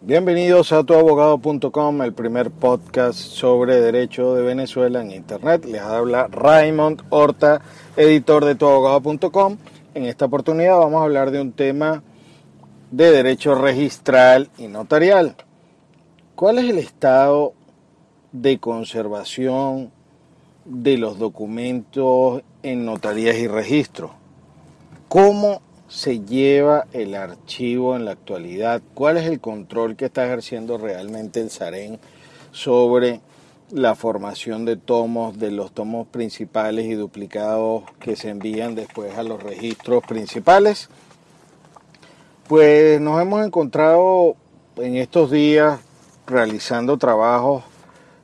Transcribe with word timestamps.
Bienvenidos 0.00 0.70
a 0.70 0.84
tuabogado.com, 0.84 2.02
el 2.02 2.12
primer 2.12 2.52
podcast 2.52 3.18
sobre 3.18 3.80
derecho 3.80 4.36
de 4.36 4.44
Venezuela 4.44 5.02
en 5.02 5.10
Internet. 5.10 5.64
Les 5.64 5.82
habla 5.82 6.28
Raymond 6.28 7.02
Horta, 7.10 7.60
editor 7.96 8.44
de 8.44 8.54
tuabogado.com. 8.54 9.56
En 9.94 10.04
esta 10.04 10.26
oportunidad 10.26 10.78
vamos 10.78 11.00
a 11.00 11.04
hablar 11.04 11.32
de 11.32 11.40
un 11.40 11.50
tema 11.50 12.04
de 12.92 13.10
derecho 13.10 13.56
registral 13.56 14.48
y 14.56 14.68
notarial. 14.68 15.34
¿Cuál 16.36 16.58
es 16.58 16.70
el 16.70 16.78
estado 16.78 17.54
de 18.30 18.60
conservación 18.60 19.90
de 20.64 20.96
los 20.96 21.18
documentos 21.18 22.44
en 22.62 22.84
notarías 22.84 23.36
y 23.36 23.48
registros? 23.48 24.12
¿Cómo 25.08 25.60
se 25.88 26.20
lleva 26.20 26.86
el 26.92 27.14
archivo 27.14 27.96
en 27.96 28.04
la 28.04 28.12
actualidad? 28.12 28.82
¿Cuál 28.94 29.16
es 29.16 29.26
el 29.26 29.40
control 29.40 29.96
que 29.96 30.04
está 30.04 30.24
ejerciendo 30.26 30.78
realmente 30.78 31.40
el 31.40 31.50
SAREN 31.50 31.98
sobre 32.52 33.20
la 33.70 33.94
formación 33.94 34.64
de 34.64 34.76
tomos, 34.76 35.38
de 35.38 35.50
los 35.50 35.72
tomos 35.72 36.06
principales 36.06 36.86
y 36.86 36.94
duplicados 36.94 37.84
que 38.00 38.16
se 38.16 38.30
envían 38.30 38.74
después 38.74 39.16
a 39.16 39.22
los 39.22 39.42
registros 39.42 40.02
principales? 40.04 40.88
Pues 42.46 43.00
nos 43.00 43.20
hemos 43.20 43.44
encontrado 43.44 44.36
en 44.76 44.96
estos 44.96 45.30
días 45.30 45.80
realizando 46.26 46.96
trabajos 46.98 47.64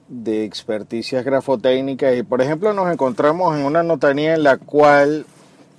de 0.09 0.45
experticias 0.45 1.25
grafotécnicas 1.25 2.17
y 2.17 2.23
por 2.23 2.43
ejemplo 2.43 2.73
nos 2.75 2.93
encontramos 2.93 3.57
en 3.57 3.65
una 3.65 3.83
notaría 3.83 4.35
en 4.35 4.43
la 4.43 4.59
cual 4.59 5.27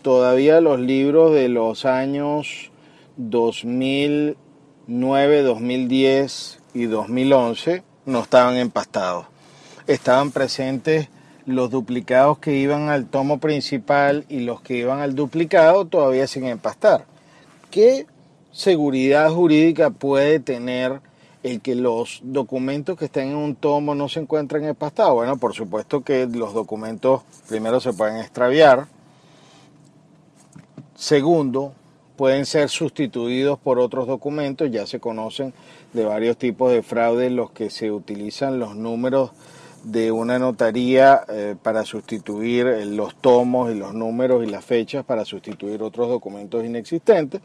todavía 0.06 0.62
los 0.62 0.80
libros 0.80 1.34
de 1.34 1.50
los 1.50 1.84
años 1.84 2.70
2009, 3.18 5.42
2010 5.42 6.60
y 6.76 6.86
2011 6.86 7.82
no 8.06 8.20
estaban 8.20 8.56
empastados. 8.58 9.26
Estaban 9.88 10.30
presentes 10.30 11.10
los 11.48 11.72
duplicados 11.72 12.38
que 12.38 12.56
iban 12.56 12.90
al 12.90 13.08
tomo 13.08 13.40
principal 13.40 14.26
y 14.30 14.42
los 14.42 14.62
que 14.62 14.78
iban 14.78 15.00
al 15.00 15.16
duplicado 15.16 15.86
todavía 15.86 16.28
sin 16.28 16.46
empastar. 16.46 17.06
¿Qué 17.72 18.06
seguridad 18.52 19.32
jurídica 19.32 19.90
puede 19.90 20.40
tener 20.40 21.02
el 21.42 21.62
que 21.62 21.74
los 21.74 22.20
documentos 22.22 22.96
que 22.96 23.06
estén 23.06 23.30
en 23.30 23.38
un 23.38 23.56
tomo 23.56 23.96
no 23.96 24.08
se 24.08 24.20
encuentren 24.20 24.66
empastados? 24.66 25.16
Bueno, 25.16 25.38
por 25.38 25.56
supuesto 25.56 26.04
que 26.04 26.28
los 26.28 26.54
documentos 26.54 27.24
primero 27.50 27.80
se 27.80 27.92
pueden 27.92 28.18
extraviar, 28.18 28.86
Segundo, 31.06 31.74
pueden 32.16 32.48
ser 32.48 32.68
sustituidos 32.68 33.60
por 33.60 33.78
otros 33.78 34.08
documentos, 34.08 34.72
ya 34.72 34.88
se 34.88 35.00
conocen 35.00 35.54
de 35.94 36.04
varios 36.04 36.36
tipos 36.36 36.72
de 36.72 36.82
fraude 36.82 37.30
los 37.30 37.52
que 37.52 37.70
se 37.70 37.92
utilizan 37.92 38.58
los 38.58 38.76
números 38.76 39.30
de 39.84 40.12
una 40.12 40.40
notaría 40.40 41.22
eh, 41.30 41.56
para 41.62 41.86
sustituir 41.86 42.66
eh, 42.66 42.86
los 42.88 43.16
tomos 43.18 43.72
y 43.72 43.76
los 43.76 43.94
números 43.94 44.44
y 44.44 44.50
las 44.50 44.66
fechas 44.66 45.06
para 45.06 45.26
sustituir 45.26 45.84
otros 45.84 46.10
documentos 46.10 46.66
inexistentes. 46.66 47.40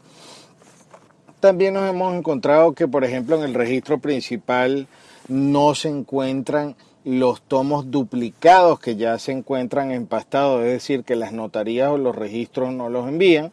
También 1.39 1.75
nos 1.75 1.87
hemos 1.87 2.15
encontrado 2.15 2.73
que, 2.73 2.87
por 2.87 3.05
ejemplo, 3.05 3.35
en 3.35 3.43
el 3.43 3.53
registro 3.53 3.99
principal 3.99 4.87
no 5.27 5.75
se 5.75 5.89
encuentran 5.89 6.75
los 7.03 7.41
tomos 7.41 7.89
duplicados 7.89 8.79
que 8.79 8.95
ya 8.95 9.17
se 9.17 9.31
encuentran 9.31 9.91
empastados, 9.91 10.63
es 10.63 10.71
decir, 10.71 11.03
que 11.03 11.15
las 11.15 11.33
notarías 11.33 11.89
o 11.89 11.97
los 11.97 12.15
registros 12.15 12.71
no 12.71 12.89
los 12.89 13.07
envían, 13.07 13.51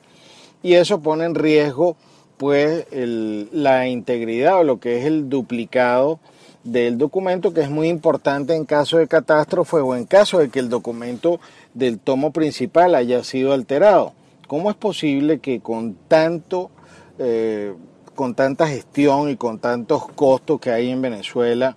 y 0.62 0.74
eso 0.74 1.00
pone 1.00 1.24
en 1.24 1.34
riesgo 1.34 1.96
pues 2.36 2.86
la 2.92 3.88
integridad 3.88 4.60
o 4.60 4.64
lo 4.64 4.78
que 4.78 4.98
es 4.98 5.06
el 5.06 5.28
duplicado 5.28 6.20
del 6.62 6.98
documento, 6.98 7.52
que 7.52 7.62
es 7.62 7.70
muy 7.70 7.88
importante 7.88 8.54
en 8.54 8.64
caso 8.64 8.98
de 8.98 9.08
catástrofe 9.08 9.76
o 9.78 9.96
en 9.96 10.04
caso 10.04 10.38
de 10.38 10.48
que 10.48 10.60
el 10.60 10.68
documento 10.68 11.40
del 11.74 11.98
tomo 11.98 12.32
principal 12.32 12.94
haya 12.94 13.24
sido 13.24 13.52
alterado. 13.52 14.12
¿Cómo 14.46 14.70
es 14.70 14.76
posible 14.76 15.40
que 15.40 15.60
con 15.60 15.94
tanto 16.06 16.70
eh, 17.18 17.74
con 18.14 18.34
tanta 18.34 18.66
gestión 18.66 19.30
y 19.30 19.36
con 19.36 19.60
tantos 19.60 20.08
costos 20.08 20.60
que 20.60 20.72
hay 20.72 20.90
en 20.90 21.00
Venezuela 21.00 21.76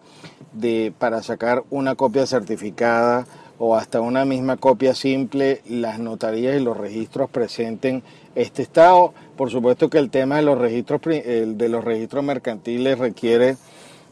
de, 0.54 0.94
para 0.98 1.24
sacar 1.24 1.64
una 1.70 1.96
copia 1.96 2.26
certificada 2.26 3.26
o 3.58 3.76
hasta 3.76 4.02
una 4.02 4.26
misma 4.26 4.58
copia 4.58 4.96
simple, 4.96 5.62
las 5.70 6.00
notarías 6.00 6.60
y 6.60 6.64
los 6.64 6.78
registros 6.78 7.30
presenten 7.30 8.02
este 8.34 8.64
estado. 8.64 9.14
Por 9.38 9.52
supuesto 9.52 9.90
que 9.90 10.00
el 10.00 10.10
tema 10.10 10.38
de 10.38 10.42
los 10.42 10.58
registros, 10.58 11.02
de 11.02 11.70
los 11.70 11.84
registros 11.84 12.24
mercantiles 12.24 12.98
requiere 12.98 13.58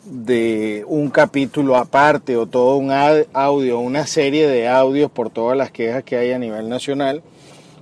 de 0.06 0.86
un 0.88 1.10
capítulo 1.10 1.76
aparte 1.76 2.38
o 2.38 2.46
todo 2.46 2.78
un 2.78 2.92
audio, 2.92 3.80
una 3.80 4.08
serie 4.08 4.48
de 4.48 4.68
audios 4.68 5.12
por 5.12 5.30
todas 5.30 5.58
las 5.58 5.72
quejas 5.72 6.04
que 6.04 6.18
hay 6.18 6.32
a 6.32 6.40
nivel 6.40 6.70
nacional. 6.70 7.22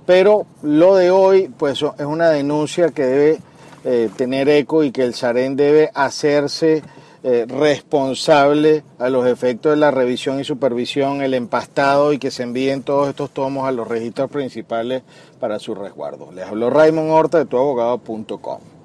Pero 0.06 0.46
lo 0.62 0.96
de 0.96 1.10
hoy, 1.10 1.50
pues 1.58 1.82
es 1.82 2.06
una 2.06 2.30
denuncia 2.30 2.88
que 2.88 3.04
debe 3.04 3.38
eh, 3.84 4.08
tener 4.16 4.48
eco 4.48 4.82
y 4.82 4.90
que 4.90 5.04
el 5.04 5.14
SAREN 5.14 5.54
debe 5.54 5.90
hacerse 5.94 6.82
eh, 7.22 7.46
responsable 7.48 8.84
a 8.98 9.08
los 9.08 9.26
efectos 9.26 9.72
de 9.72 9.76
la 9.76 9.90
revisión 9.90 10.38
y 10.40 10.44
supervisión, 10.44 11.20
el 11.22 11.34
empastado 11.34 12.12
y 12.12 12.18
que 12.18 12.30
se 12.30 12.44
envíen 12.44 12.82
todos 12.82 13.08
estos 13.08 13.30
tomos 13.30 13.66
a 13.66 13.72
los 13.72 13.88
registros 13.88 14.30
principales 14.30 15.02
para 15.40 15.58
su 15.58 15.74
resguardo. 15.74 16.30
Les 16.32 16.46
habló 16.46 16.70
Raymond 16.70 17.10
Horta 17.10 17.38
de 17.38 17.46
tuabogado.com. 17.46 18.77